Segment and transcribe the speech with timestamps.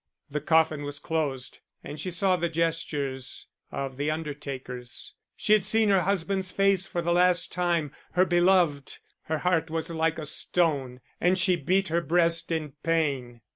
[0.31, 5.89] The coffin was closed, and she saw the gestures of the undertakers she had seen
[5.89, 11.01] her husband's face for the last time, her beloved: her heart was like a stone,
[11.19, 13.41] and she beat her breast in pain.